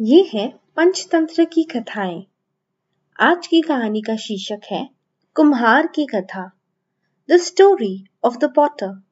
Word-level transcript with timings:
ये 0.00 0.30
है 0.34 0.46
पंचतंत्र 0.76 1.44
की 1.44 1.62
कथाएँ। 1.62 2.22
आज 3.20 3.46
की 3.46 3.60
कहानी 3.60 4.00
का 4.02 4.16
शीर्षक 4.16 4.60
है, 4.70 4.88
कुम्हार 5.34 5.86
की 5.86 6.06
कथा 6.06 6.50
the 7.30 7.36
story 7.36 8.04
of 8.24 8.36
the 8.36 8.52
potter 8.56 9.02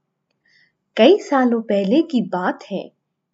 कई 0.97 1.19
सालों 1.19 1.61
पहले 1.63 2.01
की 2.03 2.23
बात 2.23 2.65
है, 2.71 2.91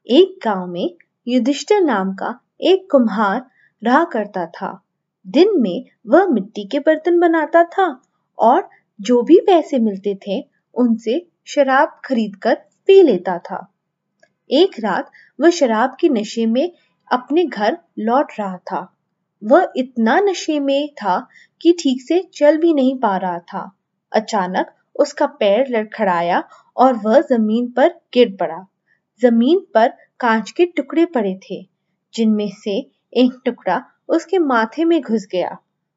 एक 0.06 0.38
गाँव 0.44 0.66
में 0.66 0.94
युधिष्ठिर 1.28 1.80
नाम 1.80 2.14
का 2.14 2.40
एक 2.60 2.88
कुम्हार 2.90 3.46
रहा 3.82 4.04
करता 4.04 4.46
था। 4.46 4.84
दिन 5.26 5.52
में 5.54 5.84
वह 6.06 6.26
मिट्टी 6.26 6.64
के 6.64 6.78
बर्तन 6.78 7.20
बनाता 7.20 7.64
था 7.64 8.02
और 8.38 8.68
जो 9.00 9.22
भी 9.22 9.38
पैसे 9.40 9.78
मिलते 9.78 10.18
थे, 10.28 10.44
उनसे 10.74 11.26
शराब 11.46 12.00
खरीदकर 12.04 12.54
पी 12.86 13.02
लेता 13.02 13.38
था। 13.38 13.66
एक 14.50 14.80
रात 14.80 15.10
वह 15.40 15.50
शराब 15.50 15.96
के 16.00 16.08
नशे 16.08 16.46
में 16.46 16.72
अपने 17.10 17.44
घर 17.44 17.78
लौट 17.98 18.32
रहा 18.38 18.56
था। 18.56 18.92
वह 19.42 19.72
इतना 19.76 20.18
नशे 20.20 20.58
में 20.60 20.88
था 20.94 21.18
कि 21.60 21.72
ठीक 21.72 22.02
से 22.02 22.22
चल 22.34 22.56
भी 22.56 22.72
नहीं 22.74 22.98
पा 22.98 23.16
रहा 23.16 23.38
था। 23.38 23.70
अचानक 24.12 24.72
उसका 24.96 25.26
पैर 25.26 25.66
लड़खड़ाया 25.68 26.42
और 26.76 26.94
वह 26.94 27.20
ज़मीन 27.20 27.70
पर 27.70 27.88
गिर 28.14 28.36
पड़ा। 28.40 28.64
ज़मीन 29.22 29.66
पर 29.74 29.92
कांच 30.20 30.50
के 30.50 30.66
टुकड़े 30.66 31.04
पड़े 31.04 31.34
थे, 31.50 31.62
जिनमें 32.14 32.50
से 32.54 32.78
एक 33.12 33.40
टुकड़ा 33.44 33.82
उसके 34.08 34.38
माथे 34.38 34.84
में 34.84 35.00
घुस 35.00 35.26
गया। 35.32 35.56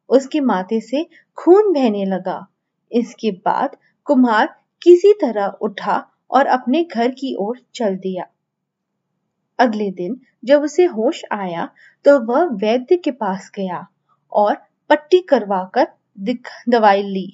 उसके 0.10 0.40
माथे 0.40 0.80
से 0.82 1.06
खून 1.38 1.74
बहने 1.74 2.06
लगा। 2.06 2.46
इसके 2.92 3.32
बाद 3.46 3.76
कुम्हार 4.08 4.56
किसी 4.82 5.14
तरह 5.14 5.58
उठा 5.62 6.04
और 6.32 6.46
अपने 6.46 6.84
घर 6.84 7.12
की 7.12 7.36
ओर 7.40 7.60
चल 7.76 7.96
दिया। 7.96 8.26
अगले 9.60 9.90
दिन 9.92 10.20
जब 10.46 10.64
उसे 10.64 10.86
होश 10.88 11.22
आया 11.32 11.70
तो 12.06 12.20
वह 12.26 12.44
वैद्य 12.56 12.98
के 12.98 13.12
पास 13.14 13.52
गया 13.56 13.86
और 14.32 14.56
पट्टी 14.90 15.20
करवाकर 15.22 15.88
दवाई 16.70 17.02
ली। 17.04 17.28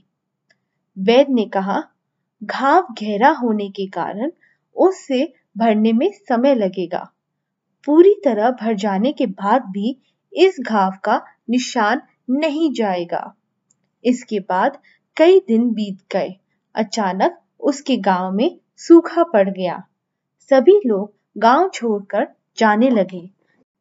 वैद्य 0.98 1.34
ने 1.34 1.45
कहा, 1.45 1.82
घाव 2.42 2.88
गहरा 3.02 3.30
होने 3.34 3.70
के 3.70 3.86
कारण 3.88 4.32
उससे 4.76 5.34
भरने 5.58 5.94
में 5.94 6.09
समय 6.30 6.56
लगेगा। 6.56 7.04
पूरी 7.88 8.14
तरह 8.26 8.50
भर 8.52 8.73
जाने 8.76 9.12
के 9.12 9.26
बाद 9.26 9.66
भी 9.70 9.98
इस 10.34 10.58
घाव 10.62 10.92
का 11.04 11.22
निशान 11.50 12.02
नहीं 12.30 12.72
जाएगा 12.73 13.34
इसके 14.04 14.39
बाद 14.39 14.78
कई 15.17 15.39
दिन 15.39 15.70
बीत 15.70 15.98
गए। 16.12 16.36
अचानक 16.76 17.39
उसके 17.60 17.98
गाँव 17.98 18.32
में 18.32 18.60
सूखा 18.78 19.23
पड़ 19.23 19.50
गया। 19.50 19.84
सभी 20.52 20.80
लोग 20.86 21.14
गाँव 21.36 21.69
छोड़कर 21.73 22.28
जाने 22.58 22.89
लगे। 22.89 23.30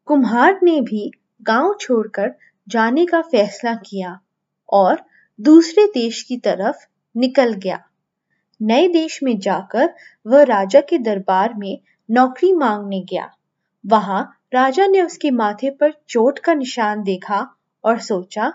कुम्हार 0.08 0.58
ने 0.62 0.80
भी 0.80 1.10
गाँव 1.42 1.74
छोड़कर 1.80 2.34
जाने 2.68 3.04
का 3.06 3.20
फैसला 3.22 3.74
किया 3.74 4.18
और 4.68 5.02
दूसरे 5.38 5.86
देश 5.86 6.22
की 6.22 6.36
तरफ़ 6.36 6.86
निकल 7.14 7.52
गया। 7.52 7.78
नए 8.60 8.88
देश 8.88 9.22
में 9.22 9.38
जाकर 9.38 9.94
वह 10.26 10.42
राजा 10.42 10.80
के 10.80 10.98
दरबार 10.98 11.54
में 11.54 11.78
नौकरी 12.08 12.52
मांगने 12.52 13.00
गया। 13.00 13.30
वहाँ 13.84 14.22
राजा 14.54 14.86
ने 14.86 15.02
उसके 15.02 15.30
माथे 15.30 15.70
पर 15.70 15.92
चोट 16.08 16.38
का 16.38 16.54
निशान 16.54 17.02
देखा 17.02 17.46
और 17.84 17.98
सोचा, 17.98 18.52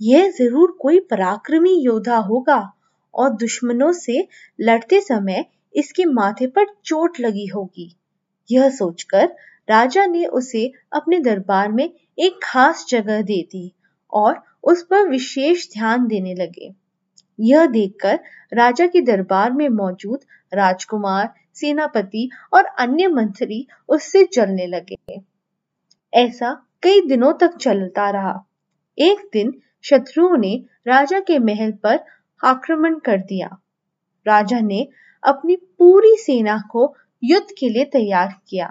यह 0.00 0.30
ज़रूर 0.30 0.76
कोई 0.80 1.00
पराक्रमी 1.00 1.74
योद्धा 1.80 2.16
होगा 2.16 2.72
और 3.14 3.30
दुश्मनों 3.30 3.92
से 3.92 4.26
लड़ते 4.60 5.00
समय 5.00 5.44
इसके 5.74 6.04
माथे 6.04 6.46
पर 6.46 6.66
चोट 6.84 7.20
लगी 7.20 7.46
होगी। 7.46 7.94
यह 8.50 8.70
सोचकर 8.70 9.36
राजा 9.70 10.06
ने 10.06 10.26
उसे 10.26 10.72
अपने 10.92 11.20
दरबार 11.20 11.72
में 11.72 11.90
एक 12.18 12.40
खास 12.42 12.86
जगह 12.88 13.22
दे 13.22 13.42
दी 13.42 13.72
और 14.12 14.42
उस 14.64 14.82
पर 14.82 15.08
विशेष 15.08 15.68
ध्यान 15.72 16.06
देने 16.06 16.34
लगे। 16.34 16.74
यह 17.40 17.66
देखकर 17.66 18.20
राजा 18.52 18.86
के 18.86 19.00
दरबार 19.00 19.52
में 19.52 19.68
मौजूद 19.68 20.20
राजकुमार, 20.54 21.34
सेनापति 21.54 22.30
और 22.52 22.64
अन्य 22.64 23.08
मंत्री 23.08 23.66
उससे 23.88 24.24
चलने 24.24 24.66
लगे। 24.66 25.20
ऐसा 26.14 26.66
कई 26.82 27.00
दिनों 27.00 27.32
तक 27.32 27.56
चलता 27.56 28.10
रहा। 28.10 28.44
एक 28.98 29.30
दिन 29.32 29.54
शत्रुओं 29.82 30.36
ने 30.36 30.64
राजा 30.86 31.20
के 31.20 31.38
महल 31.38 31.72
पर 31.72 32.00
आक्रमण 32.44 32.98
कर 32.98 33.18
दिया। 33.18 33.58
राजा 34.26 34.60
ने 34.60 34.88
अपनी 35.22 35.56
पूरी 35.56 36.16
सेना 36.16 36.62
को 36.70 36.96
युद्ध 37.24 37.46
के 37.58 37.68
लिए 37.68 37.84
तैयार 37.84 38.34
किया। 38.48 38.68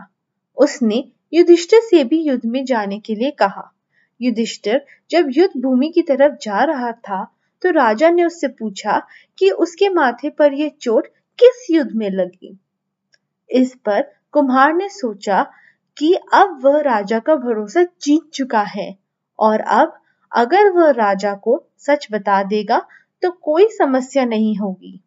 उसने 0.57 1.03
युधिष्ठिर 1.33 1.79
से 1.79 2.03
भी 2.03 2.21
युद्ध 2.21 2.45
में 2.45 2.63
जाने 2.65 2.99
के 2.99 3.15
लिए 3.15 3.31
कहा। 3.31 3.71
युधिष्ठिर 4.21 4.85
जब 5.11 5.29
युद्ध 5.31 5.61
भूमि 5.61 5.89
की 5.89 6.01
तरफ़ 6.01 6.33
जा 6.41 6.63
रहा 6.63 6.91
था 6.91 7.23
तो 7.61 7.69
राजा 7.69 8.09
ने 8.09 8.23
उससे 8.23 8.47
पूछा 8.47 9.01
कि 9.37 9.49
उसके 9.49 9.89
माथे 9.89 10.29
पर 10.29 10.53
यह 10.53 10.71
चोट 10.81 11.07
किस 11.39 11.67
युद्ध 11.71 11.91
में 11.91 12.09
लगी? 12.09 12.57
इस 13.49 13.75
पर 13.75 14.01
कुम्हार 14.31 14.73
ने 14.73 14.89
सोचा 14.89 15.43
कि 15.97 16.13
अब 16.13 16.59
वह 16.63 16.79
राजा 16.81 17.19
का 17.19 17.35
भरोसा 17.35 17.83
जीत 17.83 18.29
चुका 18.33 18.61
है 18.61 18.95
और 19.39 19.59
अब 19.59 19.99
अगर 20.31 20.69
वह 20.69 20.91
राजा 20.91 21.33
को 21.33 21.63
सच 21.77 22.07
बता 22.11 22.43
देगा 22.43 22.85
तो 23.21 23.31
कोई 23.31 23.67
समस्या 23.71 24.25
नहीं 24.25 24.57
होगी। 24.57 24.99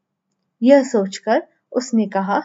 यह 0.63 0.83
सोचकर 0.83 1.43
उसने 1.73 2.07
कहा 2.07 2.43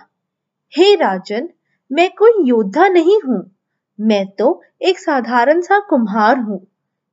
हे 0.77 0.95
राजन, 0.95 1.49
मैं 1.91 2.09
कोई 2.09 2.47
योद्धा 2.47 2.87
नहीं 2.87 3.19
हूँ। 3.21 3.55
मैं 4.01 4.27
तो 4.27 4.61
एक 4.81 4.99
साधारण 4.99 5.61
सा 5.61 5.79
कुम्हार 5.79 6.39
हूँ। 6.39 6.67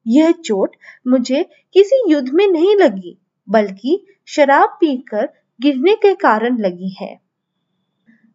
यह 0.06 0.32
चोट 0.32 0.76
मुझे 1.08 1.42
किसी 1.74 2.12
युद्ध 2.12 2.28
में 2.34 2.48
नहीं 2.48 2.76
लगी, 2.76 3.18
बल्कि 3.48 4.06
शराब 4.26 4.68
पीकर 4.80 5.28
गिरने 5.60 5.94
के 5.94 6.14
कारण 6.14 6.58
लगी 6.58 6.96
है। 7.00 7.20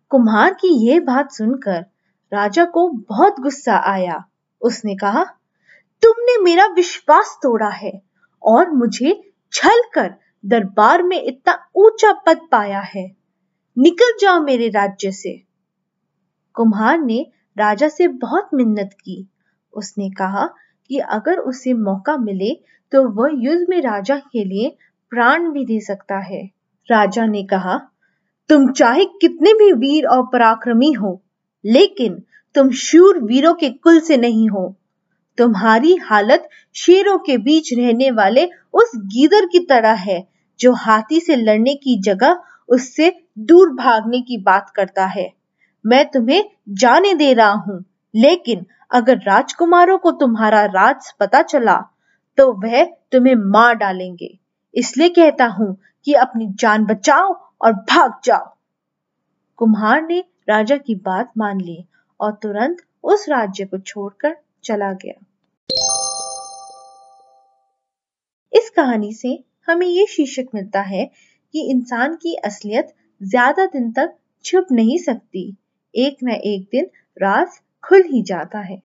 कुम्हार 0.10 0.54
की 0.54 0.88
यह 0.88 1.00
बात 1.00 1.32
सुनकर 1.32 1.86
राजा 2.34 2.66
को 2.66 2.90
बहुत 2.90 3.40
गुस्सा 3.40 3.76
आया। 3.76 4.24
उसने 4.62 4.96
कहा, 4.96 5.24
तुमने 6.02 6.42
मेरा 6.44 6.66
विश्वास 6.66 7.40
तोड़ा 7.44 7.70
है 7.70 8.02
और 8.44 8.72
मुझे 8.72 9.32
छल 9.54 9.82
कर 9.94 10.14
दरबार 10.46 11.04
में 11.04 11.24
इतना 11.24 11.70
ऊँचा 11.76 12.14
पद 12.14 12.40
पाया 12.52 12.80
है। 12.80 13.23
निकल 13.78 14.18
जाओ 14.22 14.40
मेरे 14.42 14.68
राज्य 14.70 15.12
से। 15.12 15.42
कुम्हार 16.56 17.00
ने 17.00 17.26
राजा 17.58 17.88
से 17.88 18.08
बहुत 18.08 18.50
मिन्नत 18.54 18.90
की। 18.96 19.28
उसने 19.74 20.10
कहा 20.10 20.46
कि 20.90 20.98
अगर 21.00 21.38
उसे 21.40 21.74
मौका 21.74 22.18
मिले 22.18 22.54
तो 22.92 23.04
वह 23.12 23.30
युद्ध 23.36 23.66
में 23.70 23.82
राजा 23.82 24.18
के 24.18 24.44
लिए 24.44 24.76
प्राण 25.12 25.50
भी 25.52 25.66
दे 25.66 25.80
सकता 25.80 26.18
है। 26.20 26.44
राजा 26.88 27.26
ने 27.26 27.44
कहा, 27.44 27.80
तुम 28.50 28.72
चाहे 28.72 29.06
कितने 29.22 29.54
भी 29.54 29.72
वीर 29.74 30.06
और 30.06 30.24
पराक्रमी 30.24 30.92
हो, 30.92 31.22
लेकिन 31.64 32.22
तुम 32.56 32.70
शूर 32.72 33.20
वीरों 33.20 33.54
के 33.54 33.70
कुल 33.70 34.00
से 34.00 34.18
नहीं 34.18 34.48
हो। 34.50 34.76
तुम्हारी 35.38 35.96
हालत 35.96 36.50
शेरों 36.76 37.18
के 37.18 37.38
बीच 37.38 37.74
रहने 37.74 38.10
वाले 38.12 38.46
उस 38.74 38.92
गीदर 39.08 39.46
की 39.46 39.60
तरह 39.60 39.94
है, 40.02 40.28
जो 40.60 40.74
हाथी 40.74 41.20
से 41.20 41.36
लड़ने 41.36 41.76
की 41.76 42.00
जगह 42.02 42.42
उससे 42.70 43.12
दूर 43.40 43.70
भागने 43.76 44.22
की 44.22 44.38
बात 44.38 44.70
करता 44.70 45.06
है। 45.06 45.30
मैं 45.86 46.06
तुम्हें 46.12 46.44
जाने 46.72 47.14
दे 47.14 47.34
रहा 47.34 47.52
हूँ, 47.52 47.84
लेकिन 48.14 48.66
अगर 48.92 49.18
राजकुमारों 49.18 49.98
को 49.98 50.12
तुम्हारा 50.12 50.64
राज 50.66 51.12
पता 51.20 51.42
चला 51.42 51.76
तो 52.38 52.52
वह 52.54 52.84
तुम्हें 53.12 53.36
मार 53.36 53.76
डालेंगे। 53.76 54.38
इसलिए 54.74 55.10
कहता 55.10 55.46
हूँ 55.48 55.76
कि 56.06 56.14
अपनी 56.14 56.48
जान 56.60 56.86
बचाओ 56.86 57.34
और 57.62 57.74
भाग 57.74 58.14
जाओ। 58.24 58.54
कुम्हार 59.60 60.02
ने 60.02 60.20
राजा 60.50 60.78
की 60.78 60.96
बात 60.96 61.32
मान 61.38 61.62
ली 61.62 61.84
और 62.20 62.32
तुरंत 62.34 62.78
उस 63.04 63.26
राज्य 63.30 63.66
को 63.66 63.78
छोड़कर 63.78 64.36
चला 64.64 64.92
गया। 64.94 65.14
इस 68.54 68.70
कहानी 68.70 69.14
से 69.14 69.38
हमें 69.68 69.88
ये 69.88 70.06
शीर्षक 70.06 70.48
मिलता 70.56 70.82
है 70.82 71.10
कि 71.54 71.70
इंसान 71.72 72.16
की 72.16 72.36
असलियत 72.36 72.94
ज़्यादा 73.22 73.66
दिन 73.66 73.92
तक 73.92 74.16
छुप 74.46 74.68
नहीं 74.72 74.98
सकती। 74.98 75.56
एक 75.96 76.18
न 76.24 76.30
एक 76.30 76.68
दिन 76.72 76.90
राज 77.18 77.60
खुल 77.84 78.04
ही 78.04 78.22
जाता 78.22 78.60
है। 78.60 78.82